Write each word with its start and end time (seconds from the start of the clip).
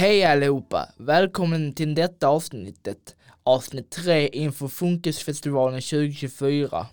Hej 0.00 0.24
allihopa! 0.24 0.88
Välkommen 0.96 1.72
till 1.72 1.94
detta 1.94 2.28
avsnittet, 2.28 3.16
avsnitt 3.42 3.90
3 3.90 4.28
inför 4.28 4.68
Funkisfestivalen 4.68 5.80
2024. 5.80 6.86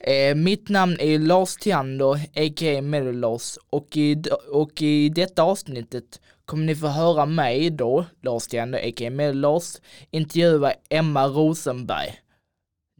Eh, 0.00 0.34
mitt 0.34 0.68
namn 0.68 0.96
är 1.00 1.18
Lars 1.18 1.56
Theander 1.56 2.14
a.k.a. 2.14 2.82
Mellolars 2.82 3.58
och 3.70 3.96
i, 3.96 4.22
och 4.52 4.82
i 4.82 5.08
detta 5.08 5.42
avsnittet 5.42 6.20
kommer 6.44 6.64
ni 6.64 6.76
få 6.76 6.86
höra 6.86 7.26
mig 7.26 7.70
då, 7.70 8.04
Lars 8.22 8.46
Theander 8.46 8.78
a.k.a. 8.78 9.10
Mellolars, 9.10 9.80
intervjua 10.10 10.72
Emma 10.90 11.26
Rosenberg. 11.26 12.14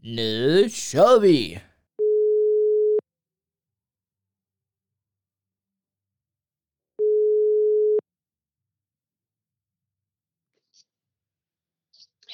Nu 0.01 0.69
kör 0.69 1.19
vi! 1.19 1.59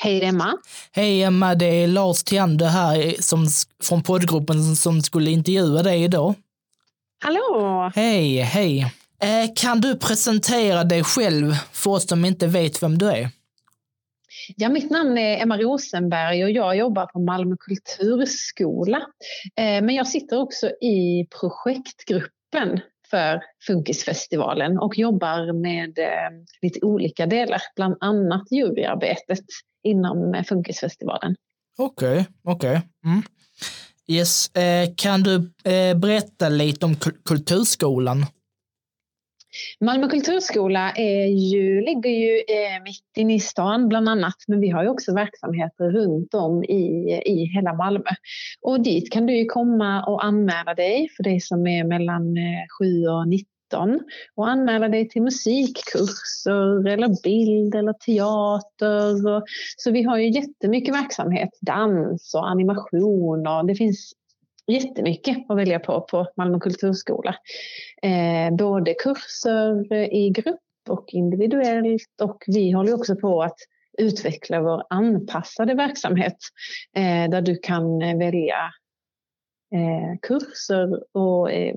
Hej 0.03 0.23
Emma. 0.23 0.57
Hej 0.91 1.23
Emma, 1.23 1.55
det 1.55 1.66
är 1.66 1.88
Lars 1.88 2.23
Tiander 2.23 2.66
här 2.66 3.21
som, 3.21 3.48
från 3.84 4.03
poddgruppen 4.03 4.75
som 4.75 5.02
skulle 5.02 5.31
intervjua 5.31 5.84
dig 5.84 6.03
idag. 6.03 6.34
Hallå! 7.23 7.91
Hej, 7.95 8.38
hej. 8.38 8.80
Eh, 9.21 9.53
kan 9.55 9.81
du 9.81 9.95
presentera 9.97 10.84
dig 10.84 11.03
själv 11.03 11.53
för 11.71 11.91
oss 11.91 12.08
som 12.08 12.25
inte 12.25 12.47
vet 12.47 12.84
vem 12.84 12.97
du 12.97 13.11
är? 13.11 13.30
Ja, 14.55 14.70
mitt 14.70 14.91
namn 14.91 15.17
är 15.17 15.41
Emma 15.41 15.58
Rosenberg 15.58 16.44
och 16.44 16.52
jag 16.52 16.77
jobbar 16.77 17.05
på 17.05 17.20
Malmö 17.20 17.55
kulturskola. 17.59 18.97
Eh, 19.55 19.83
men 19.83 19.89
jag 19.89 20.08
sitter 20.08 20.42
också 20.42 20.67
i 20.67 21.27
projektgruppen 21.39 22.80
för 23.14 23.42
Funkisfestivalen 23.67 24.80
och 24.80 24.97
jobbar 24.97 25.53
med 25.53 26.00
eh, 26.00 26.31
lite 26.61 26.80
olika 26.86 27.25
delar, 27.25 27.61
bland 27.75 27.97
annat 28.00 28.52
juryarbetet 28.52 29.45
inom 29.83 30.33
eh, 30.33 30.44
Funkisfestivalen. 30.44 31.36
Okej, 31.78 32.11
okay, 32.11 32.25
okej. 32.44 32.78
Okay. 32.78 32.81
Mm. 33.05 33.22
Yes. 34.08 34.55
Eh, 34.55 34.89
kan 34.97 35.23
du 35.23 35.36
eh, 35.72 35.97
berätta 35.97 36.50
lite 36.50 36.86
om 36.86 36.95
kulturskolan? 37.25 38.25
Malmö 39.79 40.07
kulturskola 40.07 40.91
är 40.91 41.25
ju, 41.25 41.81
ligger 41.81 42.09
ju 42.09 42.37
eh, 42.37 42.83
mitt 42.83 43.17
inne 43.17 43.35
i 43.35 43.39
stan 43.39 43.89
bland 43.89 44.09
annat, 44.09 44.35
men 44.47 44.59
vi 44.59 44.69
har 44.69 44.83
ju 44.83 44.89
också 44.89 45.13
verksamheter 45.13 45.91
runt 45.91 46.33
om 46.33 46.63
i, 46.63 47.21
i 47.25 47.45
hela 47.55 47.73
Malmö. 47.73 48.09
Och 48.61 48.83
dit 48.83 49.11
kan 49.11 49.25
du 49.25 49.37
ju 49.37 49.45
komma 49.45 50.05
och 50.05 50.25
anmäla 50.25 50.73
dig 50.73 51.09
för 51.17 51.23
dig 51.23 51.39
som 51.41 51.67
är 51.67 51.83
mellan 51.83 52.37
eh, 52.37 52.65
7 52.79 53.07
och 53.07 53.27
19 53.27 53.99
och 54.35 54.49
anmäla 54.49 54.89
dig 54.89 55.09
till 55.09 55.21
musikkurser 55.21 56.87
eller 56.87 57.23
bild 57.23 57.75
eller 57.75 57.93
teater. 57.93 59.43
Så 59.77 59.91
vi 59.91 60.03
har 60.03 60.17
ju 60.17 60.31
jättemycket 60.31 60.95
verksamhet, 60.95 61.49
dans 61.61 62.33
och 62.35 62.49
animation 62.49 63.47
och 63.47 63.65
det 63.65 63.75
finns 63.75 64.13
jättemycket 64.67 65.38
att 65.50 65.58
välja 65.58 65.80
på 65.80 66.02
på 66.02 66.28
Malmö 66.38 66.59
kulturskola. 66.59 67.36
Eh, 68.02 68.56
både 68.56 68.94
kurser 68.94 69.94
i 70.14 70.30
grupp 70.30 70.59
och 70.89 71.05
individuellt 71.08 72.22
och 72.22 72.44
vi 72.47 72.72
håller 72.72 72.94
också 72.94 73.16
på 73.16 73.44
att 73.44 73.58
utveckla 73.97 74.61
vår 74.61 74.83
anpassade 74.89 75.73
verksamhet 75.73 76.38
eh, 76.95 77.30
där 77.30 77.42
du 77.42 77.55
kan 77.55 78.00
välja 78.00 78.72
eh, 79.76 80.20
kurser 80.21 81.17
och 81.17 81.52
eh, 81.52 81.76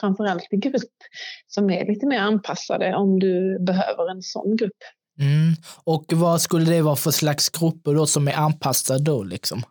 framförallt 0.00 0.48
i 0.50 0.56
grupp 0.56 0.96
som 1.46 1.70
är 1.70 1.86
lite 1.86 2.06
mer 2.06 2.20
anpassade 2.20 2.94
om 2.94 3.18
du 3.20 3.58
behöver 3.60 4.10
en 4.10 4.22
sån 4.22 4.56
grupp. 4.56 4.78
Mm. 5.20 5.54
Och 5.84 6.04
vad 6.12 6.40
skulle 6.40 6.70
det 6.70 6.82
vara 6.82 6.96
för 6.96 7.10
slags 7.10 7.48
grupper 7.48 7.94
då 7.94 8.06
som 8.06 8.28
är 8.28 8.36
anpassade 8.36 9.04
då 9.04 9.22
liksom? 9.22 9.62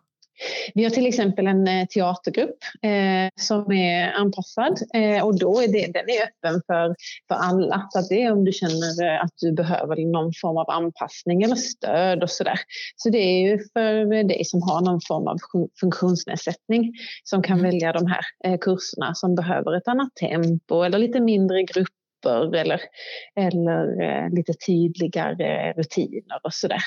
Vi 0.74 0.84
har 0.84 0.90
till 0.90 1.06
exempel 1.06 1.48
en 1.48 1.68
eh, 1.68 1.86
teatergrupp 1.86 2.58
eh, 2.82 3.30
som 3.36 3.72
är 3.72 4.12
anpassad 4.12 4.78
eh, 4.94 5.26
och 5.26 5.40
då 5.40 5.62
är 5.62 5.68
det, 5.68 5.86
den 5.94 6.10
är 6.10 6.24
öppen 6.24 6.62
för, 6.68 6.96
för 7.28 7.36
alla. 7.36 7.88
Så 7.90 8.02
det 8.10 8.24
är 8.24 8.32
om 8.32 8.46
du 8.46 8.52
känner 8.52 9.04
eh, 9.04 9.24
att 9.24 9.34
du 9.42 9.52
behöver 9.52 10.06
någon 10.06 10.34
form 10.42 10.58
av 10.58 10.70
anpassning 10.70 11.44
eller 11.44 11.56
stöd 11.56 12.24
och 12.24 12.30
sådär. 12.30 12.60
Så 12.96 13.10
det 13.10 13.18
är 13.18 13.50
ju 13.50 13.60
för 13.74 14.24
dig 14.24 14.46
som 14.46 14.62
har 14.62 14.82
någon 14.82 15.02
form 15.08 15.28
av 15.28 15.38
funktionsnedsättning 15.80 16.94
som 17.24 17.44
kan 17.44 17.60
mm. 17.60 17.72
välja 17.72 17.94
de 17.94 18.08
här 18.08 18.26
eh, 18.46 18.58
kurserna 18.58 19.16
som 19.16 19.36
behöver 19.36 19.78
ett 19.78 19.88
annat 19.88 20.16
tempo 20.16 20.82
eller 20.82 21.00
lite 21.00 21.20
mindre 21.20 21.64
grupper 21.64 22.56
eller, 22.56 22.82
eller 23.36 24.02
eh, 24.02 24.30
lite 24.30 24.54
tydligare 24.54 25.74
rutiner 25.74 26.40
och 26.44 26.54
sådär. 26.54 26.82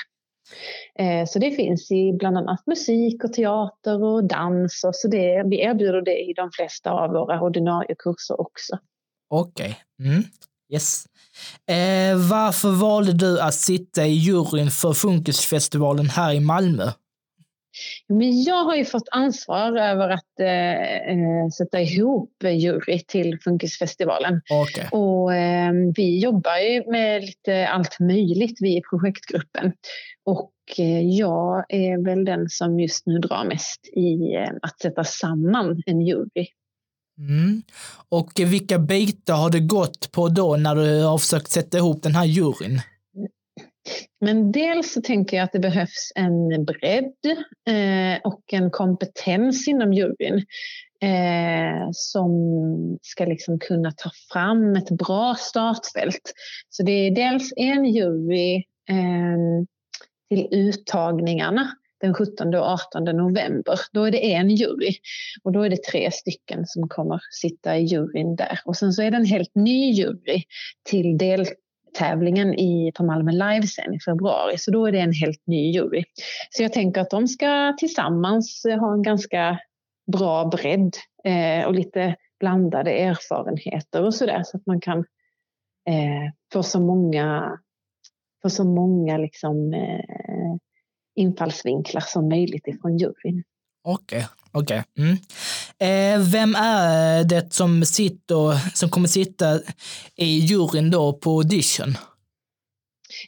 Eh, 0.99 1.25
så 1.27 1.39
det 1.39 1.51
finns 1.51 1.91
i 1.91 2.13
bland 2.13 2.37
annat 2.37 2.67
musik 2.67 3.23
och 3.23 3.33
teater 3.33 4.03
och 4.03 4.23
dans. 4.23 4.83
Och 4.83 4.95
så 4.95 5.07
det, 5.07 5.43
vi 5.49 5.61
erbjuder 5.61 6.01
det 6.01 6.19
i 6.19 6.33
de 6.35 6.49
flesta 6.51 6.91
av 6.91 7.09
våra 7.09 7.41
ordinarie 7.41 7.95
kurser 7.99 8.41
också. 8.41 8.77
Okej. 9.29 9.77
Okay. 9.99 10.11
Mm. 10.11 10.23
Yes. 10.73 11.05
Eh, 11.67 12.29
varför 12.29 12.71
valde 12.71 13.13
du 13.13 13.41
att 13.41 13.53
sitta 13.53 14.05
i 14.05 14.11
juryn 14.11 14.71
för 14.71 14.93
Funkisfestivalen 14.93 16.09
här 16.09 16.33
i 16.33 16.39
Malmö? 16.39 16.91
Men 18.07 18.43
jag 18.43 18.63
har 18.63 18.75
ju 18.75 18.85
fått 18.85 19.07
ansvar 19.11 19.77
över 19.77 20.09
att 20.09 20.39
eh, 20.39 21.11
eh 21.11 21.49
sätta 21.57 21.81
ihop 21.81 22.33
jury 22.43 22.99
till 23.07 23.39
Funkisfestivalen. 23.43 24.41
Okay. 24.63 24.85
Och 24.91 25.35
eh, 25.35 25.73
vi 25.95 26.19
jobbar 26.19 26.57
ju 26.57 26.91
med 26.91 27.21
lite 27.21 27.67
allt 27.67 27.99
möjligt, 27.99 28.57
vi 28.59 28.77
i 28.77 28.81
projektgruppen. 28.89 29.73
Och 30.25 30.53
eh, 30.77 31.01
jag 31.01 31.65
är 31.69 32.05
väl 32.05 32.25
den 32.25 32.49
som 32.49 32.79
just 32.79 33.05
nu 33.05 33.19
drar 33.19 33.45
mest 33.45 33.79
i 33.93 34.35
eh, 34.35 34.49
att 34.61 34.79
sätta 34.79 35.03
samman 35.03 35.81
en 35.85 36.01
jury. 36.01 36.47
Mm. 37.17 37.63
Och 38.09 38.31
vilka 38.35 38.79
bitar 38.79 39.35
har 39.35 39.49
det 39.49 39.59
gått 39.59 40.11
på 40.11 40.29
då 40.29 40.55
när 40.55 40.75
du 40.75 41.03
har 41.03 41.17
försökt 41.17 41.51
sätta 41.51 41.77
ihop 41.77 42.03
den 42.03 42.15
här 42.15 42.25
juryn? 42.25 42.81
Men 44.21 44.51
dels 44.51 44.93
så 44.93 45.01
tänker 45.01 45.37
jag 45.37 45.43
att 45.43 45.51
det 45.51 45.59
behövs 45.59 46.11
en 46.15 46.65
bredd 46.65 47.13
eh, 47.67 48.21
och 48.23 48.53
en 48.53 48.71
kompetens 48.71 49.67
inom 49.67 49.93
juryn 49.93 50.45
eh, 51.03 51.89
som 51.91 52.31
ska 53.01 53.25
liksom 53.25 53.59
kunna 53.59 53.91
ta 53.91 54.09
fram 54.31 54.75
ett 54.75 54.89
bra 54.89 55.35
startfält. 55.39 56.33
Så 56.69 56.83
det 56.83 56.91
är 56.91 57.11
dels 57.11 57.53
en 57.55 57.85
jury 57.85 58.55
eh, 58.89 59.65
till 60.29 60.47
uttagningarna 60.51 61.71
den 62.01 62.13
17 62.13 62.55
och 62.55 62.79
18 62.95 63.03
november. 63.03 63.79
Då 63.91 64.03
är 64.03 64.11
det 64.11 64.33
en 64.33 64.49
jury 64.49 64.93
och 65.43 65.51
då 65.51 65.61
är 65.61 65.69
det 65.69 65.83
tre 65.83 66.11
stycken 66.11 66.65
som 66.67 66.89
kommer 66.89 67.19
sitta 67.31 67.77
i 67.77 67.83
juryn 67.83 68.35
där. 68.35 68.59
Och 68.65 68.77
sen 68.77 68.93
så 68.93 69.01
är 69.01 69.11
det 69.11 69.17
en 69.17 69.25
helt 69.25 69.55
ny 69.55 69.91
jury 69.91 70.43
till 70.83 71.17
del 71.17 71.45
tävlingen 71.93 72.53
i, 72.53 72.91
på 72.95 73.03
Malmö 73.03 73.31
Live 73.31 73.67
sen 73.67 73.93
i 73.93 73.99
februari. 73.99 74.57
Så 74.57 74.71
då 74.71 74.85
är 74.85 74.91
det 74.91 74.99
en 74.99 75.13
helt 75.13 75.47
ny 75.47 75.71
jury. 75.71 76.03
Så 76.49 76.63
jag 76.63 76.73
tänker 76.73 77.01
att 77.01 77.09
de 77.09 77.27
ska 77.27 77.75
tillsammans 77.79 78.63
ha 78.79 78.93
en 78.93 79.03
ganska 79.03 79.59
bra 80.11 80.45
bredd 80.45 80.97
eh, 81.23 81.67
och 81.67 81.73
lite 81.73 82.15
blandade 82.39 82.91
erfarenheter 82.91 84.03
och 84.03 84.15
sådär 84.15 84.43
så 84.45 84.57
att 84.57 84.65
man 84.65 84.81
kan 84.81 84.99
eh, 85.87 86.31
få 86.53 86.63
så 86.63 86.79
många, 86.79 87.59
få 88.41 88.49
så 88.49 88.63
många 88.63 89.17
liksom, 89.17 89.73
eh, 89.73 90.55
infallsvinklar 91.15 92.01
som 92.01 92.29
möjligt 92.29 92.67
ifrån 92.67 92.97
juryn. 92.97 93.43
Okej, 93.83 94.17
okay, 94.17 94.23
okej. 94.51 94.83
Okay. 94.93 95.05
Mm. 95.05 95.17
Eh, 95.81 96.19
vem 96.31 96.55
är 96.55 97.23
det 97.23 97.53
som, 97.53 97.85
sitter, 97.85 98.75
som 98.75 98.89
kommer 98.89 99.07
sitta 99.07 99.59
i 100.15 100.39
juryn 100.39 100.91
då 100.91 101.13
på 101.13 101.29
audition? 101.29 101.95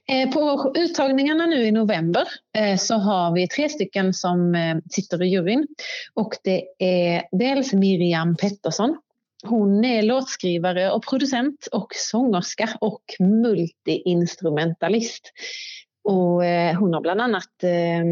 Eh, 0.10 0.32
på 0.32 0.74
uttagningarna 0.76 1.46
nu 1.46 1.66
i 1.66 1.72
november 1.72 2.28
eh, 2.58 2.78
så 2.78 2.96
har 2.96 3.34
vi 3.34 3.48
tre 3.48 3.70
stycken 3.70 4.14
som 4.14 4.56
eh, 4.56 4.78
sitter 4.92 5.24
i 5.24 5.28
juryn. 5.28 5.68
Och 6.14 6.34
det 6.44 6.64
är 6.80 7.24
dels 7.32 7.74
Miriam 7.74 8.36
Pettersson. 8.36 8.98
Hon 9.44 9.86
är 9.86 10.02
låtskrivare 10.02 10.92
och 10.92 11.04
producent 11.04 11.68
och 11.72 11.88
sångerska 11.96 12.70
och 12.82 13.04
multiinstrumentalist. 13.20 15.32
Och 16.04 16.46
eh, 16.46 16.76
hon 16.76 16.94
har 16.94 17.02
bland 17.02 17.22
annat 17.22 17.64
eh, 17.64 18.04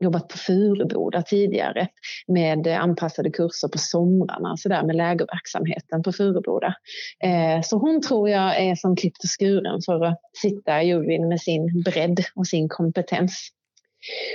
jobbat 0.00 0.28
på 0.28 0.38
Furuboda 0.38 1.22
tidigare 1.22 1.88
med 2.26 2.66
anpassade 2.66 3.30
kurser 3.30 3.68
på 3.68 3.78
somrarna 3.78 4.56
så 4.56 4.68
där 4.68 4.82
med 4.82 4.96
lägerverksamheten 4.96 6.02
på 6.02 6.12
Furuboda. 6.12 6.74
Eh, 7.24 7.62
så 7.62 7.78
hon 7.78 8.02
tror 8.02 8.30
jag 8.30 8.60
är 8.60 8.74
som 8.74 8.96
klippt 8.96 9.24
och 9.24 9.30
skuren 9.40 9.80
för 9.86 10.04
att 10.04 10.20
sitta 10.42 10.82
i 10.82 10.86
juryn 10.86 11.28
med 11.28 11.40
sin 11.40 11.82
bredd 11.82 12.20
och 12.34 12.46
sin 12.46 12.68
kompetens. 12.68 13.50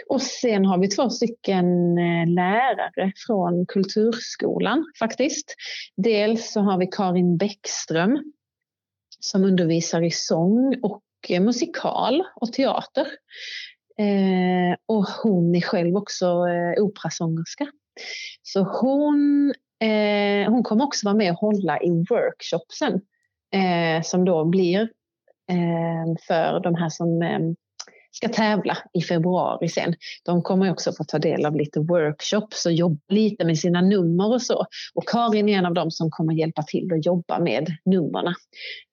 Och 0.10 0.21
sen 0.21 0.65
har 0.65 0.77
vi 0.77 0.88
två 0.88 1.10
stycken 1.10 1.66
eh, 1.98 2.27
lärare 2.27 3.12
från 3.27 3.66
Kulturskolan 3.66 4.86
faktiskt. 5.00 5.56
Dels 5.95 6.51
så 6.51 6.59
har 6.59 6.77
vi 6.77 6.88
Karin 6.88 7.38
Bäckström 7.38 8.33
som 9.19 9.44
undervisar 9.44 10.01
i 10.01 10.12
sång 10.12 10.80
och 10.81 11.04
eh, 11.30 11.42
musikal 11.42 12.24
och 12.36 12.54
teater. 12.54 13.07
Eh, 14.00 14.78
och 14.86 15.06
hon 15.24 15.56
är 15.56 15.62
själv 15.62 15.95
också 15.95 16.25
eh, 16.25 16.84
operasångerska. 16.84 17.68
Så 18.42 18.63
hon, 18.63 19.54
eh, 19.80 20.51
hon 20.51 20.63
kommer 20.63 20.86
också 20.86 21.07
vara 21.07 21.16
med 21.16 21.31
och 21.31 21.38
hålla 21.38 21.81
i 21.81 22.06
workshopsen 22.10 23.01
eh, 23.54 24.01
som 24.04 24.25
då 24.25 24.45
blir 24.45 24.81
eh, 25.50 26.16
för 26.28 26.60
de 26.60 26.75
här 26.75 26.90
som 26.90 27.22
eh, 27.22 27.40
ska 28.15 28.30
tävla 28.30 28.77
i 28.94 29.01
februari 29.01 29.69
sen. 29.69 29.95
De 30.25 30.42
kommer 30.42 30.71
också 30.71 30.94
få 30.94 31.04
ta 31.04 31.19
del 31.19 31.45
av 31.45 31.56
lite 31.56 31.80
workshops 31.80 32.65
och 32.65 32.71
jobba 32.71 33.01
lite 33.10 33.45
med 33.45 33.60
sina 33.60 33.81
nummer 33.81 34.33
och 34.33 34.42
så. 34.42 34.65
Och 34.94 35.07
Karin 35.07 35.50
är 35.50 35.57
en 35.57 35.65
av 35.65 35.74
dem 35.74 35.92
som 35.92 36.12
kommer 36.12 36.33
hjälpa 36.33 36.63
till 36.63 36.94
att 36.94 37.06
jobba 37.06 37.39
med 37.39 37.68
nummerna. 37.86 38.36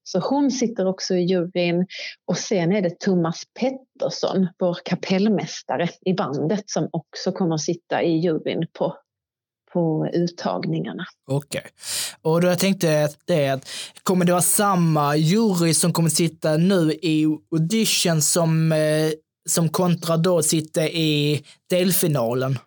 Så 0.02 0.18
hon 0.18 0.50
sitter 0.50 0.86
också 0.86 1.14
i 1.14 1.20
juryn 1.20 1.86
och 2.26 2.36
sen 2.36 2.72
är 2.72 2.82
det 2.82 3.00
Thomas 3.00 3.42
Pettersson, 3.60 4.48
vår 4.58 4.78
kapellmästare 4.84 5.88
i 6.00 6.14
bandet 6.14 6.70
som 6.70 6.88
också 6.92 7.32
kommer 7.32 7.56
sitta 7.56 8.02
i 8.02 8.18
juryn 8.18 8.66
på 8.78 8.96
på 9.72 10.08
uttagningarna. 10.12 11.04
Okej. 11.26 11.58
Okay. 11.58 11.70
Och 12.22 12.40
då 12.40 12.48
jag 12.48 12.58
tänkte 12.58 13.04
att 13.04 13.16
det 13.26 13.60
kommer 14.02 14.24
det 14.24 14.32
vara 14.32 14.42
samma 14.42 15.16
jury 15.16 15.74
som 15.74 15.92
kommer 15.92 16.10
sitta 16.10 16.56
nu 16.56 16.92
i 16.92 17.26
audition 17.52 18.22
som, 18.22 18.72
eh, 18.72 19.10
som 19.48 19.68
kontra 19.68 20.16
då 20.16 20.42
sitter 20.42 20.86
i 20.86 21.44
delfinalen? 21.70 22.58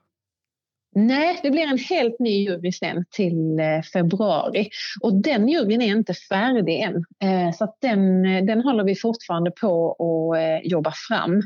Nej, 0.95 1.39
det 1.43 1.51
blir 1.51 1.61
en 1.61 1.77
helt 1.77 2.19
ny 2.19 2.43
jury 2.43 2.71
sen 2.71 3.05
till 3.11 3.59
eh, 3.59 3.81
februari. 3.93 4.69
Och 5.01 5.21
den 5.21 5.47
juryn 5.47 5.81
är 5.81 5.87
inte 5.87 6.13
färdig 6.13 6.79
än. 6.79 6.95
Eh, 6.95 7.53
så 7.53 7.75
den, 7.81 8.25
eh, 8.25 8.43
den 8.43 8.61
håller 8.61 8.83
vi 8.83 8.95
fortfarande 8.95 9.51
på 9.51 9.91
att 9.91 10.71
jobba 10.71 10.93
fram. 11.07 11.41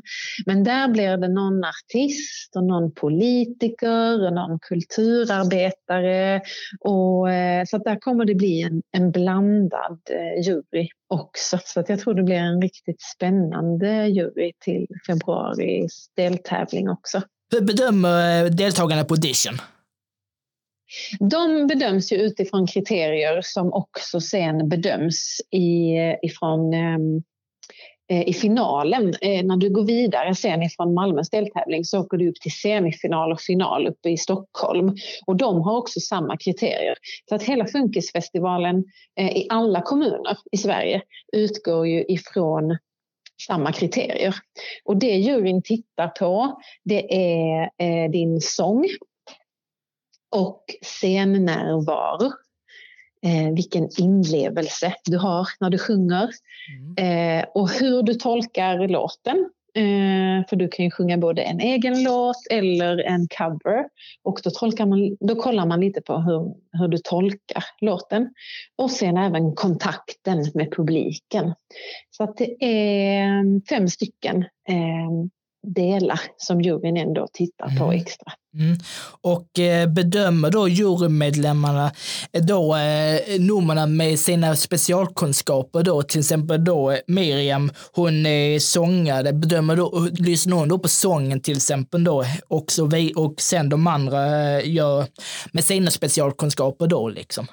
Men 0.46 0.64
där 0.64 0.88
blir 0.88 1.18
det 1.18 1.28
någon 1.28 1.64
artist 1.64 2.56
och 2.56 2.64
någon 2.64 2.92
politiker 2.92 4.26
och 4.28 4.34
någon 4.34 4.60
kulturarbetare. 4.60 6.42
Och, 6.80 7.28
så 7.68 7.78
där 7.78 8.00
kommer 8.00 8.26
det 8.26 8.36
bli 8.36 8.62
en, 8.62 8.82
en 8.92 9.12
blandad 9.12 10.00
jury 10.46 10.88
också. 11.08 11.58
Så 11.64 11.84
jag 11.88 12.00
tror 12.00 12.14
det 12.14 12.24
blir 12.24 12.36
en 12.36 12.62
riktigt 12.62 13.02
spännande 13.02 14.08
jury 14.08 14.52
till 14.60 14.88
februaris 15.08 16.12
deltävling 16.16 16.90
också. 16.90 17.22
Hur 17.52 17.62
bedömer 17.62 18.44
eh, 18.46 18.52
deltagarna 18.52 19.04
på 19.04 19.14
audition? 19.14 19.58
De 21.20 21.68
bedöms 21.68 22.12
ju 22.12 22.16
utifrån 22.18 22.68
kriterier 22.68 23.42
som 23.44 23.74
också 23.74 24.22
sen 24.22 24.70
bedöms 24.70 25.42
i, 25.52 25.98
eh, 25.98 26.16
ifrån, 26.22 26.74
ehm, 26.74 27.24
eh, 28.12 28.30
i 28.30 28.34
finalen. 28.34 29.14
Eh, 29.22 29.46
när 29.46 29.58
du 29.58 29.70
går 29.70 29.84
vidare 29.84 30.36
sen 30.36 30.64
ifrån 30.64 30.94
Malmös 30.94 31.30
deltävling 31.30 31.86
så 31.86 32.00
åker 32.00 32.18
du 32.18 32.30
upp 32.30 32.42
till 32.42 32.52
semifinal 32.52 33.32
och 33.32 33.42
final 33.42 33.88
uppe 33.88 34.10
i 34.10 34.18
Stockholm. 34.18 34.96
Och 35.26 35.36
de 35.36 35.62
har 35.62 35.78
också 35.78 36.00
samma 36.00 36.38
kriterier. 36.38 36.96
Så 37.30 37.36
att 37.36 37.44
hela 37.44 37.66
Funkisfestivalen 37.66 38.84
eh, 39.20 39.38
i 39.38 39.48
alla 39.50 39.82
kommuner 39.82 40.38
i 40.52 40.58
Sverige 40.58 41.02
utgår 41.34 41.88
ju 41.88 42.06
ifrån 42.08 42.78
samma 43.48 43.72
kriterier. 43.72 44.36
Och 44.84 44.98
det 44.98 45.16
juryn 45.16 45.62
tittar 45.62 46.07
på 46.07 46.62
det 46.84 47.16
är 47.16 47.69
eh, 47.78 48.12
din 48.12 48.42
sång 48.42 48.86
och 50.31 50.63
scennärvaro. 50.81 52.31
Eh, 53.25 53.54
vilken 53.54 53.89
inlevelse 54.00 54.94
du 55.06 55.18
har 55.18 55.48
när 55.60 55.69
du 55.69 55.78
sjunger 55.78 56.30
mm. 56.98 57.39
eh, 57.39 57.45
och 57.54 57.69
hur 57.69 58.04
du 58.04 58.13
tolkar 58.13 58.88
låten. 58.88 59.50
Eh, 59.77 60.47
för 60.50 60.56
du 60.56 60.68
kan 60.68 60.85
ju 60.85 60.91
sjunga 60.91 61.18
både 61.18 61.41
en 61.41 61.59
egen 61.59 62.03
låt 62.03 62.47
eller 62.51 62.97
en 62.97 63.27
cover. 63.38 63.85
Och 64.24 64.39
då, 64.44 64.50
tolkar 64.50 64.85
man, 64.85 65.18
då 65.19 65.35
kollar 65.35 65.65
man 65.65 65.79
lite 65.79 66.01
på 66.01 66.18
hur, 66.18 66.56
hur 66.79 66.88
du 66.88 66.97
tolkar 66.97 67.63
låten. 67.81 68.29
Och 68.75 68.91
sen 68.91 69.18
även 69.18 69.56
kontakten 69.56 70.51
med 70.53 70.71
publiken. 70.71 71.53
Så 72.09 72.24
att 72.24 72.38
det 72.38 72.63
är 72.65 73.68
fem 73.69 73.88
stycken 73.88 74.41
eh, 74.69 75.09
delar 75.75 76.19
som 76.38 76.62
juryn 76.62 76.98
ändå 76.98 77.28
tittar 77.34 77.78
på 77.78 77.84
mm. 77.84 78.02
extra. 78.02 78.34
Mm. 78.54 78.78
Och 79.22 79.60
eh, 79.60 79.90
bedömer 79.90 80.52
då 80.52 80.68
jurymedlemmarna 80.68 81.92
eh, 82.34 82.44
då 82.44 82.75
eh, 82.75 83.40
numren 83.40 83.98
med 83.98 84.19
sina 84.19 84.56
specialkunskaper 84.56 85.84
då, 85.84 86.04
till 86.04 86.19
exempel 86.19 86.64
då 86.64 86.98
Miriam, 87.08 87.72
hon 87.92 88.25
är 88.25 88.60
sångare, 88.60 89.34
bedömer 89.34 89.75
då, 89.75 90.08
lyssnar 90.19 90.58
hon 90.58 90.69
då 90.69 90.80
på 90.80 90.88
sången 90.88 91.42
till 91.42 91.58
exempel 91.58 92.04
då 92.04 92.24
också 92.48 92.86
vi, 92.86 93.13
och 93.16 93.42
sen 93.42 93.70
de 93.70 93.88
andra 93.88 94.62
gör 94.62 95.06
med 95.52 95.63
sina 95.63 95.92
specialkunskaper 95.92 96.88
då 96.88 97.10
liksom? 97.10 97.48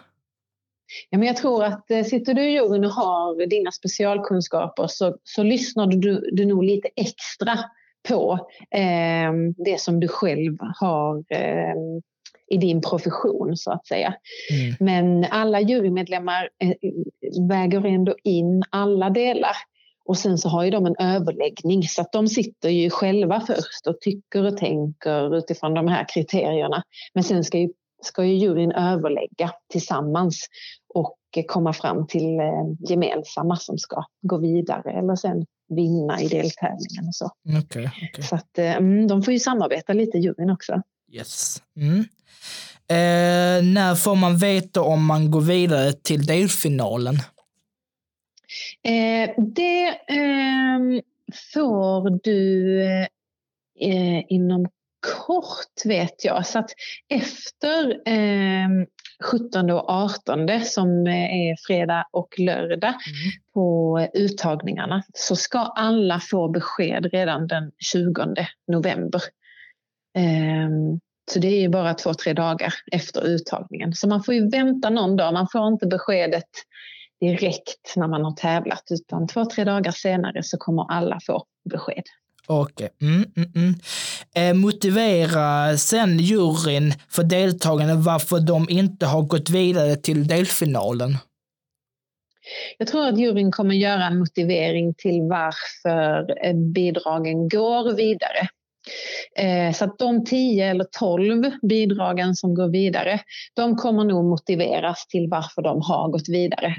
Ja, 1.11 1.19
men 1.19 1.27
jag 1.27 1.37
tror 1.37 1.65
att 1.65 1.87
sitter 1.87 2.35
du 2.35 2.51
i 2.51 2.53
juryn 2.53 2.85
och 2.85 2.91
har 2.91 3.47
dina 3.47 3.73
specialkunskaper 3.73 4.87
så, 4.87 5.17
så 5.25 5.43
lyssnar 5.43 5.87
du, 5.87 6.31
du 6.33 6.47
nog 6.47 6.65
lite 6.65 6.89
extra 6.97 7.59
på 8.09 8.49
eh, 8.71 9.33
det 9.65 9.81
som 9.81 10.01
du 10.01 10.09
själv 10.09 10.57
har 10.81 11.25
eh, 11.29 11.75
i 12.51 12.57
din 12.57 12.81
profession 12.81 13.57
så 13.57 13.71
att 13.71 13.87
säga. 13.87 14.15
Mm. 14.51 14.77
Men 14.81 15.27
alla 15.31 15.61
jurymedlemmar 15.61 16.49
eh, 16.59 16.75
väger 17.49 17.87
ändå 17.87 18.15
in 18.23 18.63
alla 18.71 19.11
delar. 19.11 19.57
Och 20.07 20.19
sen 20.19 20.39
så 20.39 20.49
har 20.49 20.65
ju 20.65 20.71
de 20.71 20.87
en 20.87 20.97
överläggning 20.99 21.83
så 21.83 22.01
att 22.01 22.13
de 22.13 22.29
sitter 22.29 22.69
ju 22.69 22.91
själva 22.91 23.41
först 23.41 23.87
och 23.87 24.01
tycker 24.01 24.45
och 24.45 24.57
tänker 24.57 25.37
utifrån 25.37 25.75
de 25.75 25.89
här 25.89 26.07
kriterierna. 26.15 26.83
Men 27.15 27.25
sen 27.25 27.45
ska 27.45 27.59
ju, 27.59 27.69
ska 28.03 28.25
ju 28.25 28.35
juryn 28.35 28.73
överlägga 28.73 29.51
tillsammans 29.73 30.49
komma 31.43 31.73
fram 31.73 32.07
till 32.07 32.41
eh, 32.41 32.89
gemensamma 32.89 33.57
som 33.57 33.79
ska 33.79 34.05
gå 34.23 34.39
vidare 34.39 34.91
eller 34.91 35.17
sen 35.17 35.47
vinna 35.69 36.21
i 36.21 36.29
deltävlingen 36.29 37.09
och 37.09 37.15
så. 37.15 37.31
Okay, 37.59 37.87
okay. 37.87 38.25
Så 38.25 38.35
att 38.35 38.59
eh, 38.59 38.77
mm, 38.77 39.07
de 39.07 39.23
får 39.23 39.33
ju 39.33 39.41
samarbeta 39.41 39.93
lite 39.93 40.19
juryn 40.19 40.51
också. 40.51 40.83
Yes. 41.13 41.63
Mm. 41.77 41.99
Eh, 42.89 43.73
när 43.73 43.95
får 43.95 44.15
man 44.15 44.39
veta 44.39 44.83
om 44.83 45.07
man 45.07 45.31
går 45.31 45.41
vidare 45.41 45.93
till 45.93 46.27
delfinalen? 46.27 47.15
Eh, 48.83 49.31
det 49.37 49.87
eh, 49.89 51.03
får 51.55 52.21
du 52.23 52.83
eh, 53.81 54.23
inom 54.29 54.69
kort 55.27 55.85
vet 55.85 56.25
jag. 56.25 56.47
Så 56.47 56.59
att 56.59 56.71
efter 57.09 58.01
17 59.23 59.71
och 59.71 59.91
18 59.91 60.65
som 60.65 61.07
är 61.07 61.67
fredag 61.67 62.07
och 62.13 62.39
lördag 62.39 62.89
mm. 62.89 63.33
på 63.55 64.09
uttagningarna 64.15 65.03
så 65.15 65.37
ska 65.37 65.59
alla 65.59 66.21
få 66.21 66.49
besked 66.49 67.07
redan 67.13 67.47
den 67.47 67.73
20 67.79 68.25
november. 68.67 69.21
Um, 70.19 71.01
så 71.31 71.39
det 71.39 71.49
är 71.49 71.61
ju 71.61 71.69
bara 71.69 71.95
två, 71.95 72.15
tre 72.15 72.33
dagar 72.33 72.75
efter 72.93 73.27
uttagningen. 73.27 73.93
Så 73.93 74.09
man 74.09 74.23
får 74.23 74.35
ju 74.35 74.51
vänta 74.51 74.91
någon 74.91 75.17
dag. 75.17 75.35
Man 75.35 75.49
får 75.53 75.69
inte 75.69 75.87
beskedet 75.87 76.51
direkt 77.21 77.95
när 77.97 78.09
man 78.09 78.25
har 78.25 78.33
tävlat 78.33 78.83
utan 78.91 79.27
två, 79.27 79.45
tre 79.45 79.65
dagar 79.65 79.93
senare 79.93 80.43
så 80.43 80.57
kommer 80.59 80.93
alla 80.93 81.19
få 81.27 81.45
besked. 81.71 82.05
Okej. 82.47 82.89
Okay. 82.97 83.09
Mm, 83.09 83.25
mm, 83.37 83.51
mm. 83.55 83.75
Eh, 84.35 84.55
motivera 84.55 85.77
sen 85.77 86.19
juryn 86.19 86.95
för 87.09 87.23
deltagarna 87.23 87.95
varför 87.95 88.41
de 88.41 88.67
inte 88.71 89.07
har 89.07 89.23
gått 89.23 89.51
vidare 89.51 89.97
till 89.97 90.27
delfinalen. 90.27 91.17
Jag 92.79 92.89
tror 92.89 93.07
att 93.07 93.19
juryn 93.19 93.53
kommer 93.53 93.75
göra 93.75 94.07
en 94.07 94.19
motivering 94.19 94.95
till 94.95 95.23
varför 95.23 96.47
eh, 96.47 96.55
bidragen 96.55 97.49
går 97.49 97.97
vidare. 97.97 98.49
Eh, 99.37 99.73
så 99.73 99.85
att 99.85 99.99
de 99.99 100.25
10 100.25 100.67
eller 100.71 100.87
12 100.99 101.51
bidragen 101.63 102.35
som 102.35 102.55
går 102.55 102.69
vidare, 102.69 103.21
de 103.55 103.77
kommer 103.77 104.05
nog 104.05 104.25
motiveras 104.25 105.07
till 105.07 105.29
varför 105.31 105.63
de 105.63 105.83
har 105.83 106.09
gått 106.09 106.29
vidare. 106.29 106.75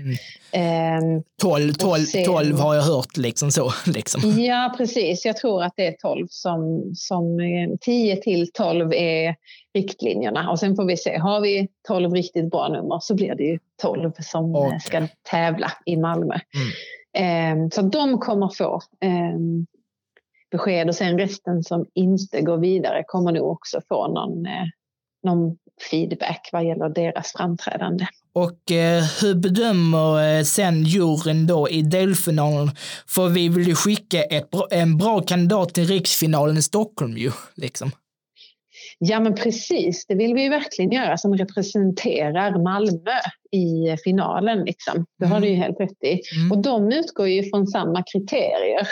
Mm. 0.53 1.23
12, 1.41 1.73
12, 1.73 1.99
sen, 1.99 2.25
12 2.25 2.59
har 2.59 2.75
jag 2.75 2.81
hört 2.81 3.17
liksom 3.17 3.51
så. 3.51 3.71
Liksom. 3.85 4.41
Ja, 4.41 4.73
precis. 4.77 5.25
Jag 5.25 5.37
tror 5.37 5.63
att 5.63 5.73
det 5.75 5.87
är 5.87 5.91
12 5.91 6.27
som, 6.29 6.91
som 6.95 7.37
10 7.81 8.13
eh, 8.13 8.19
till 8.19 8.51
12 8.51 8.93
är 8.93 9.35
riktlinjerna 9.73 10.51
och 10.51 10.59
sen 10.59 10.75
får 10.75 10.85
vi 10.85 10.97
se. 10.97 11.17
Har 11.17 11.41
vi 11.41 11.67
12 11.87 12.13
riktigt 12.13 12.51
bra 12.51 12.67
nummer 12.67 12.99
så 13.01 13.15
blir 13.15 13.35
det 13.35 13.43
ju 13.43 13.59
12 13.81 14.11
som 14.19 14.55
okay. 14.55 14.79
ska 14.79 15.07
tävla 15.31 15.71
i 15.85 15.97
Malmö. 15.97 16.35
Mm. 16.55 17.71
Så 17.71 17.81
de 17.81 18.19
kommer 18.19 18.47
få 18.47 18.81
besked 20.51 20.87
och 20.87 20.95
sen 20.95 21.17
resten 21.17 21.63
som 21.63 21.85
inte 21.93 22.41
går 22.41 22.57
vidare 22.57 23.03
kommer 23.07 23.31
nog 23.31 23.51
också 23.51 23.81
få 23.89 24.07
någon, 24.07 24.45
eh, 24.45 24.65
någon 25.23 25.57
feedback 25.91 26.49
vad 26.51 26.65
gäller 26.65 26.89
deras 26.89 27.31
framträdande. 27.31 28.07
Och 28.33 28.71
eh, 28.71 29.03
hur 29.21 29.35
bedömer 29.35 30.37
eh, 30.37 30.43
sen 30.43 30.83
juryn 30.83 31.47
då 31.47 31.69
i 31.69 31.81
delfinalen? 31.81 32.71
För 33.07 33.27
vi 33.27 33.49
vill 33.49 33.67
ju 33.67 33.75
skicka 33.75 34.23
ett, 34.23 34.49
en 34.71 34.97
bra 34.97 35.21
kandidat 35.21 35.73
till 35.73 35.87
riksfinalen 35.87 36.57
i 36.57 36.61
Stockholm 36.61 37.17
ju, 37.17 37.31
liksom. 37.55 37.91
Ja 38.99 39.19
men 39.19 39.35
precis, 39.35 40.05
det 40.07 40.15
vill 40.15 40.33
vi 40.33 40.43
ju 40.43 40.49
verkligen 40.49 40.91
göra 40.91 41.17
som 41.17 41.37
representerar 41.37 42.63
Malmö 42.63 43.11
i 43.51 43.97
finalen. 44.03 44.65
Liksom. 44.65 45.05
Det 45.19 45.25
har 45.25 45.39
du 45.39 45.47
ju 45.47 45.53
mm. 45.53 45.63
helt 45.63 45.79
rätt 45.79 46.03
i. 46.03 46.21
Mm. 46.35 46.51
Och 46.51 46.61
de 46.61 46.91
utgår 46.91 47.27
ju 47.27 47.49
från 47.49 47.67
samma 47.67 48.03
kriterier. 48.03 48.87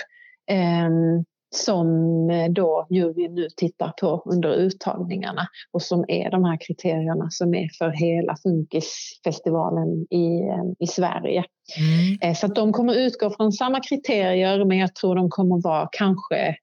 Um, 0.86 1.26
som 1.56 1.88
eh, 2.30 2.52
då 2.52 2.88
juryn 2.90 3.36
nu 3.36 3.48
tittar 3.58 3.94
på 4.02 4.24
under 4.26 4.54
uttagningarna 4.54 5.48
och 5.72 5.82
som 5.82 6.06
är 6.08 6.32
de 6.32 6.44
här 6.44 6.58
kriterierna 6.68 7.28
som 7.30 7.54
är 7.54 7.70
för 7.78 7.90
hela 7.90 8.36
Funkisfestivalen 8.44 10.08
i, 10.10 10.50
eh, 10.50 10.64
i 10.80 10.88
Sverige. 10.88 11.44
Mm. 11.78 12.18
Eh, 12.22 12.36
så 12.36 12.48
de 12.48 12.74
kommer 12.74 12.94
utgå 12.94 13.30
från 13.30 13.52
samma 13.52 13.80
kriterier 13.80 14.66
men 14.66 14.78
jag 14.78 14.96
tror 14.96 15.16
de 15.16 15.30
kommer 15.30 15.62
vara 15.64 15.90
kanske 15.92 16.56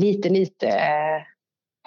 lite, 0.00 0.28
lite 0.28 0.66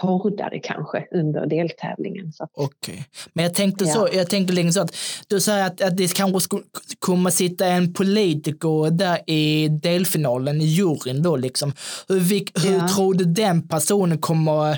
hårdare 0.03 0.59
kanske 0.59 1.07
under 1.11 1.45
deltävlingen. 1.45 2.33
Okej, 2.53 2.65
okay. 2.65 3.03
men 3.33 3.43
jag 3.43 3.53
tänkte 3.53 3.85
så, 3.85 4.07
ja. 4.11 4.17
jag 4.17 4.29
tänkte 4.29 4.53
liksom 4.53 4.73
så 4.73 4.81
att 4.81 4.95
du 5.27 5.39
säger 5.39 5.65
att, 5.65 5.81
att 5.81 5.97
det 5.97 6.13
kanske 6.13 6.39
skulle 6.39 6.63
komma 6.99 7.31
sitta 7.31 7.67
en 7.67 7.93
politiker 7.93 8.91
där 8.91 9.29
i 9.29 9.67
delfinalen 9.67 10.61
i 10.61 10.65
juryn 10.65 11.23
då 11.23 11.37
liksom. 11.37 11.73
Hur, 12.07 12.19
hur 12.65 12.77
ja. 12.77 12.87
tror 12.87 13.13
du 13.13 13.25
den 13.25 13.67
personen 13.67 14.17
kommer 14.17 14.77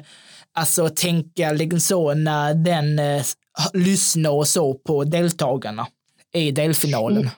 alltså 0.53 0.89
tänka 0.89 1.51
liksom 1.51 1.79
så 1.79 2.13
när 2.13 2.53
den 2.53 2.99
eh, 2.99 3.23
lyssnar 3.73 4.29
och 4.29 4.47
så 4.47 4.73
på 4.73 5.03
deltagarna 5.03 5.87
i 6.33 6.51
delfinalen? 6.51 7.21
Mm. 7.21 7.31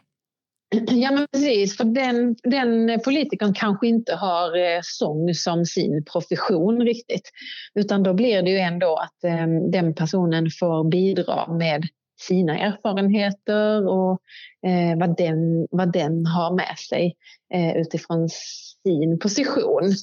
Ja, 0.87 1.11
men 1.11 1.27
precis. 1.31 1.77
För 1.77 1.83
den, 1.83 2.35
den 2.43 2.99
politikern 2.99 3.53
kanske 3.53 3.87
inte 3.87 4.15
har 4.15 4.57
eh, 4.57 4.79
sång 4.83 5.33
som 5.33 5.65
sin 5.65 6.05
profession 6.11 6.81
riktigt. 6.81 7.31
Utan 7.75 8.03
då 8.03 8.13
blir 8.13 8.41
det 8.41 8.49
ju 8.49 8.57
ändå 8.57 8.95
att 8.95 9.23
ehm, 9.23 9.71
den 9.71 9.95
personen 9.95 10.47
får 10.59 10.89
bidra 10.89 11.47
med 11.53 11.83
sina 12.21 12.59
erfarenheter 12.59 13.87
och 13.87 14.19
eh, 14.67 14.97
vad, 14.99 15.17
den, 15.17 15.67
vad 15.71 15.93
den 15.93 16.25
har 16.25 16.55
med 16.55 16.77
sig 16.89 17.15
eh, 17.53 17.77
utifrån 17.77 18.29
sin 18.29 19.19
position. 19.19 19.93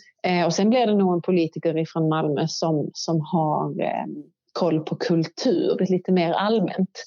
Och 0.47 0.55
sen 0.55 0.71
blir 0.71 0.87
det 0.87 0.95
nog 0.95 1.15
en 1.15 1.23
politiker 1.23 1.85
från 1.93 2.09
Malmö 2.09 2.45
som, 2.49 2.91
som 2.93 3.21
har 3.21 3.83
ehm, 3.83 4.25
koll 4.53 4.81
på 4.81 4.97
kultur 4.97 5.87
lite 5.91 6.13
mer 6.13 6.33
allmänt. 6.33 7.05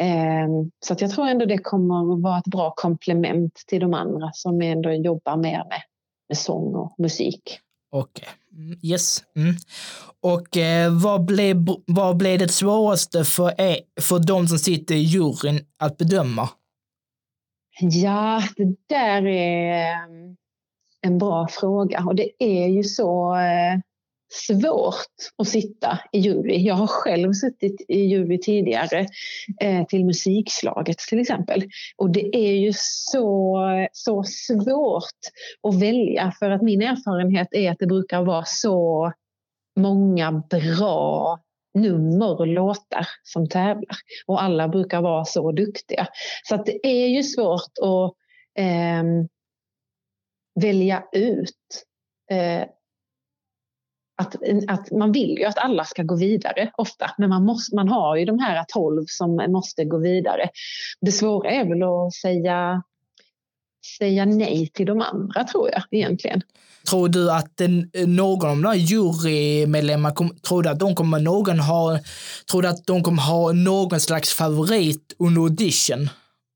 Ehm, 0.00 0.70
så 0.80 0.92
att 0.92 1.00
jag 1.00 1.10
tror 1.10 1.26
ändå 1.26 1.44
det 1.44 1.58
kommer 1.58 2.14
att 2.14 2.22
vara 2.22 2.38
ett 2.38 2.46
bra 2.46 2.72
komplement 2.76 3.54
till 3.66 3.80
de 3.80 3.94
andra 3.94 4.30
som 4.32 4.60
ändå 4.62 4.92
jobbar 4.92 5.36
mer 5.36 5.64
med, 5.68 5.82
med 6.28 6.38
sång 6.38 6.74
och 6.74 6.94
musik. 6.98 7.58
Okej, 7.90 8.28
okay. 8.52 8.64
Mm, 8.64 8.78
yes. 8.82 9.24
Mm. 9.36 9.54
Och 10.20 10.56
eh, 10.56 11.02
vad, 11.02 11.24
blev, 11.24 11.56
vad 11.86 12.16
blev 12.16 12.38
det 12.38 12.48
svåraste 12.48 13.24
för, 13.24 13.60
er, 13.60 13.76
för 14.00 14.18
de 14.18 14.48
som 14.48 14.58
sitter 14.58 14.94
i 14.94 14.98
juryn 14.98 15.60
att 15.78 15.98
bedöma? 15.98 16.48
Ja, 17.80 18.42
det 18.56 18.76
där 18.88 19.26
är 19.26 19.92
ehm, 19.92 20.36
en 21.00 21.18
bra 21.18 21.48
fråga 21.48 22.04
och 22.06 22.14
det 22.14 22.30
är 22.38 22.66
ju 22.66 22.82
så 22.82 23.36
eh, 23.36 23.80
svårt 24.32 25.14
att 25.38 25.48
sitta 25.48 25.98
i 26.12 26.18
jury. 26.18 26.56
Jag 26.56 26.74
har 26.74 26.86
själv 26.86 27.32
suttit 27.32 27.80
i 27.88 28.00
jury 28.00 28.38
tidigare 28.40 29.06
eh, 29.60 29.86
till 29.86 30.04
musikslaget 30.04 30.98
till 30.98 31.20
exempel. 31.20 31.62
Och 31.96 32.10
det 32.10 32.36
är 32.36 32.52
ju 32.52 32.72
så, 32.76 33.58
så 33.92 34.24
svårt 34.24 35.20
att 35.62 35.82
välja 35.82 36.32
för 36.38 36.50
att 36.50 36.62
min 36.62 36.82
erfarenhet 36.82 37.48
är 37.50 37.70
att 37.70 37.78
det 37.78 37.86
brukar 37.86 38.22
vara 38.22 38.44
så 38.44 39.12
många 39.76 40.42
bra 40.50 41.38
nummer 41.74 42.40
och 42.40 42.46
låtar 42.46 43.06
som 43.22 43.48
tävlar. 43.48 43.96
Och 44.26 44.42
alla 44.42 44.68
brukar 44.68 45.02
vara 45.02 45.24
så 45.24 45.52
duktiga. 45.52 46.06
Så 46.42 46.54
att 46.54 46.66
det 46.66 46.86
är 46.86 47.06
ju 47.06 47.22
svårt 47.22 47.72
att 47.82 48.12
eh, 48.58 49.04
välja 50.60 51.04
ut 51.12 51.84
eh, 52.30 52.68
att, 54.22 54.36
att 54.68 54.90
man 54.90 55.12
vill 55.12 55.38
ju 55.38 55.44
att 55.44 55.58
alla 55.58 55.84
ska 55.84 56.02
gå 56.02 56.16
vidare 56.16 56.70
ofta, 56.76 57.10
men 57.18 57.28
man, 57.28 57.44
måste, 57.44 57.76
man 57.76 57.88
har 57.88 58.16
ju 58.16 58.24
de 58.24 58.38
här 58.38 58.64
tolv 58.68 59.04
som 59.06 59.36
måste 59.48 59.84
gå 59.84 59.98
vidare. 59.98 60.48
Det 61.00 61.12
svåra 61.12 61.50
är 61.50 61.68
väl 61.68 61.82
att 61.82 62.14
säga, 62.14 62.82
säga 63.98 64.24
nej 64.24 64.70
till 64.74 64.86
de 64.86 65.00
andra 65.00 65.44
tror 65.44 65.70
jag 65.70 65.82
egentligen. 65.90 66.42
Tror 66.90 67.08
du 67.08 67.30
att 67.32 67.60
någon 68.06 68.48
av 68.48 68.56
de 68.56 68.62
där 68.62 68.74
jurymedlemmarna, 68.74 70.14
tror 70.48 70.62
du 70.62 70.68
att 70.68 70.78
de 70.78 70.94
kommer 70.94 71.20
någon 71.20 71.58
ha, 71.58 71.98
tror 72.50 72.62
du 72.62 72.68
att 72.68 72.86
de 72.86 73.02
kommer 73.02 73.22
ha 73.22 73.52
någon 73.52 74.00
slags 74.00 74.34
favorit 74.34 75.14
under 75.18 75.40
audition 75.40 76.08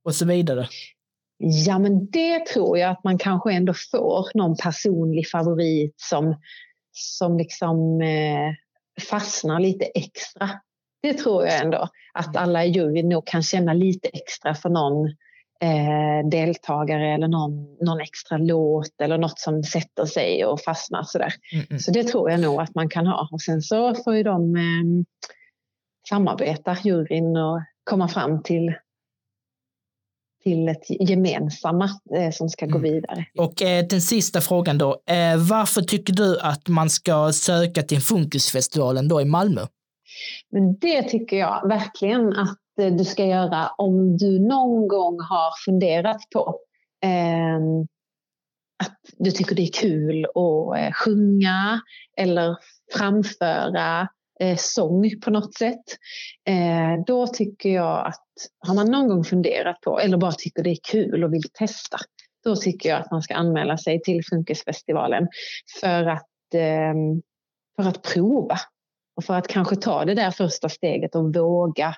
och 0.05 0.15
så 0.15 0.25
vidare? 0.25 0.69
Ja, 1.39 1.79
men 1.79 2.11
det 2.11 2.47
tror 2.47 2.79
jag 2.79 2.91
att 2.91 3.05
man 3.05 3.19
kanske 3.19 3.53
ändå 3.53 3.75
får 3.91 4.29
någon 4.35 4.57
personlig 4.57 5.29
favorit 5.29 5.95
som 5.97 6.37
som 6.99 7.39
liksom 7.39 8.01
eh, 8.01 8.53
fastnar 9.11 9.61
lite 9.61 9.85
extra. 9.85 10.51
Det 11.03 11.15
tror 11.15 11.47
jag 11.47 11.65
ändå 11.65 11.89
att 12.15 12.37
mm. 12.37 12.43
alla 12.43 12.65
i 12.65 12.69
juryn 12.69 13.09
nog 13.09 13.27
kan 13.27 13.43
känna 13.43 13.73
lite 13.73 14.09
extra 14.09 14.55
för 14.55 14.69
någon 14.69 15.07
eh, 15.61 16.29
deltagare 16.31 17.15
eller 17.15 17.29
någon, 17.29 17.77
någon 17.81 18.01
extra 18.01 18.39
låt 18.39 19.01
eller 19.03 19.19
något 19.19 19.39
som 19.39 19.63
sätter 19.63 20.05
sig 20.05 20.45
och 20.45 20.61
fastnar 20.61 21.03
sådär. 21.03 21.35
Mm 21.53 21.65
-mm. 21.67 21.79
Så 21.79 21.91
det 21.91 22.05
tror 22.05 22.31
jag 22.31 22.41
nog 22.41 22.61
att 22.61 22.75
man 22.75 22.89
kan 22.89 23.07
ha. 23.07 23.29
Och 23.33 23.41
sen 23.41 23.63
så 23.63 23.95
får 23.95 24.17
ju 24.17 24.23
de 24.23 24.57
eh, 24.57 25.05
samarbeta, 26.09 26.77
juryn, 26.85 27.37
och 27.37 27.61
komma 27.85 28.09
fram 28.09 28.43
till 28.43 28.75
till 30.47 30.69
ett 30.69 31.09
gemensamma 31.09 31.91
eh, 32.17 32.31
som 32.31 32.49
ska 32.49 32.67
gå 32.67 32.79
mm. 32.79 32.93
vidare. 32.93 33.27
Och 33.39 33.63
eh, 33.63 33.87
den 33.87 34.01
sista 34.01 34.41
frågan 34.41 34.79
då. 34.79 34.91
Eh, 34.91 35.37
varför 35.51 35.83
tycker 35.83 36.13
du 36.13 36.41
att 36.41 36.69
man 36.69 36.91
ska 36.91 37.33
söka 37.33 37.83
till 37.83 38.01
Funkisfestivalen 38.01 39.09
då 39.09 39.21
i 39.21 39.25
Malmö? 39.25 39.61
Men 40.51 40.79
det 40.79 41.03
tycker 41.03 41.37
jag 41.37 41.69
verkligen 41.69 42.33
att 42.33 42.59
eh, 42.81 42.93
du 42.93 43.05
ska 43.05 43.25
göra 43.25 43.69
om 43.79 44.17
du 44.17 44.39
någon 44.39 44.89
gång 44.89 45.21
har 45.21 45.65
funderat 45.65 46.21
på 46.33 46.55
ehm, 47.05 47.81
att 48.85 48.99
du 49.19 49.31
tycker 49.31 49.57
det 49.57 49.63
är 49.63 49.73
kul 49.73 50.25
att 50.25 50.79
eh, 50.79 50.93
sjunga 50.93 51.81
eller 52.17 52.57
framföra 52.95 54.09
eh, 54.41 54.57
sång 54.57 55.11
på 55.25 55.31
något 55.31 55.55
sätt. 55.55 55.85
Eh, 56.49 57.05
då 57.07 57.27
tycker 57.27 57.69
jag 57.69 58.07
att 58.07 58.25
har 58.67 58.75
man 58.75 58.91
någon 58.91 59.09
gång 59.09 59.25
funderat 59.25 59.81
på 59.81 60.01
eller 60.01 60.17
bara 60.17 60.33
tycker 60.33 60.63
det 60.63 60.71
är 60.71 60.79
kul 60.91 61.25
och 61.25 61.33
vill 61.33 61.51
testa. 61.53 61.97
Då 62.45 62.57
tycker 62.57 62.89
jag 62.89 63.01
att 63.01 63.11
man 63.11 63.23
ska 63.23 63.35
anmäla 63.35 63.77
sig 63.77 64.01
till 64.03 64.25
Funkisfestivalen 64.25 65.29
för 65.81 66.07
att, 66.07 66.55
eh, 66.55 66.95
för 67.77 67.89
att 67.89 68.03
prova 68.03 68.57
och 69.17 69.25
för 69.25 69.35
att 69.35 69.49
kanske 69.49 69.77
ta 69.77 70.05
det 70.05 70.15
där 70.15 70.31
första 70.31 70.69
steget 70.69 71.15
och 71.15 71.35
våga 71.35 71.95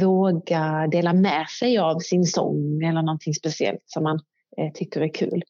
våga 0.00 0.88
dela 0.90 1.12
med 1.12 1.46
sig 1.48 1.78
av 1.78 1.98
sin 1.98 2.24
sång 2.24 2.82
eller 2.82 3.02
någonting 3.02 3.34
speciellt 3.34 3.82
som 3.86 4.02
man 4.02 4.20
eh, 4.58 4.72
tycker 4.74 5.00
är 5.00 5.14
kul. 5.14 5.42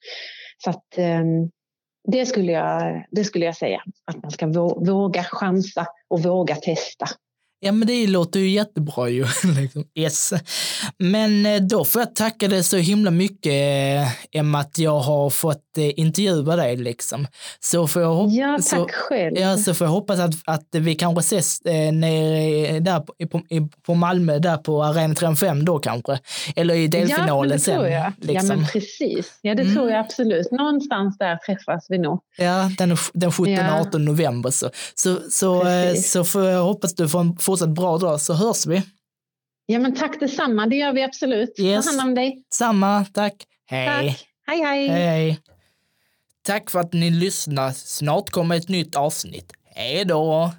Så 0.64 0.70
att, 0.70 0.98
ehm, 0.98 1.50
det 2.12 2.26
skulle, 2.26 2.52
jag, 2.52 3.04
det 3.10 3.24
skulle 3.24 3.44
jag 3.44 3.56
säga, 3.56 3.82
att 4.04 4.22
man 4.22 4.30
ska 4.30 4.46
våga 4.76 5.24
chansa 5.24 5.86
och 6.08 6.22
våga 6.22 6.54
testa. 6.54 7.06
Ja, 7.60 7.72
men 7.72 7.88
det 7.88 8.06
låter 8.06 8.40
ju 8.40 8.48
jättebra 8.48 9.08
ju. 9.08 9.26
Liksom. 9.60 9.84
yes. 9.94 10.32
Men 10.98 11.46
eh, 11.46 11.60
då 11.60 11.84
får 11.84 12.02
jag 12.02 12.14
tacka 12.14 12.48
dig 12.48 12.64
så 12.64 12.76
himla 12.76 13.10
mycket, 13.10 13.52
eh, 13.52 14.38
Emma, 14.40 14.60
att 14.60 14.78
jag 14.78 14.98
har 14.98 15.30
fått 15.30 15.78
eh, 15.78 15.98
intervjua 16.00 16.56
dig 16.56 16.76
liksom. 16.76 17.26
Så 17.60 17.86
får 17.86 18.02
jag, 18.02 18.28
ja, 18.28 18.56
tack 18.56 18.64
så, 18.64 18.86
själv. 18.92 19.38
Ja, 19.38 19.56
så 19.56 19.74
får 19.74 19.86
jag 19.86 19.92
hoppas 19.92 20.20
att, 20.20 20.34
att 20.44 20.66
vi 20.70 20.94
kanske 20.94 21.20
ses 21.20 21.60
eh, 21.60 21.92
nere 21.92 22.80
där 22.80 23.00
på, 23.00 23.14
på, 23.30 23.42
på 23.86 23.94
Malmö, 23.94 24.38
där 24.38 24.56
på 24.56 24.84
Arena 24.84 25.14
35 25.14 25.64
då 25.64 25.78
kanske. 25.78 26.18
Eller 26.56 26.74
i 26.74 26.88
delfinalen 26.88 27.50
ja, 27.50 27.58
sen. 27.58 27.92
Jag. 27.92 28.12
Liksom. 28.20 28.50
Ja, 28.50 28.56
men 28.56 28.66
precis. 28.66 29.38
Ja, 29.42 29.54
det 29.54 29.62
mm. 29.62 29.74
tror 29.74 29.90
jag 29.90 30.00
absolut. 30.00 30.50
Någonstans 30.50 31.18
där 31.18 31.36
träffas 31.36 31.86
vi 31.88 31.98
nog. 31.98 32.20
Ja, 32.36 32.70
den, 32.78 32.96
den 33.12 33.30
17-18 33.30 33.88
ja. 33.92 33.98
november 33.98 34.50
så. 34.50 34.70
Så, 34.94 35.18
så, 35.30 35.64
så 36.04 36.24
får 36.24 36.44
jag 36.44 36.62
hoppas 36.62 36.94
du 36.94 37.08
får 37.08 37.20
en 37.20 37.36
fortsatt 37.48 37.68
bra 37.68 37.98
dag 37.98 38.20
så 38.20 38.34
hörs 38.34 38.66
vi. 38.66 38.82
Ja, 39.66 39.78
men 39.78 39.94
tack 39.94 40.20
detsamma. 40.20 40.66
Det 40.66 40.76
gör 40.76 40.92
vi 40.92 41.02
absolut. 41.02 41.58
Yes. 41.58 41.86
Ta 41.86 41.90
hand 41.90 42.08
om 42.08 42.14
dig. 42.14 42.44
Samma. 42.50 43.04
Tack. 43.04 43.34
Hej. 43.66 43.86
Tack. 43.86 44.26
Hej, 44.46 44.62
hej. 44.62 44.88
Hej. 44.88 45.40
Tack 46.42 46.70
för 46.70 46.78
att 46.80 46.92
ni 46.92 47.10
lyssnar. 47.10 47.70
Snart 47.72 48.30
kommer 48.30 48.56
ett 48.56 48.68
nytt 48.68 48.96
avsnitt. 48.96 49.52
Hej 49.64 50.04
då! 50.04 50.52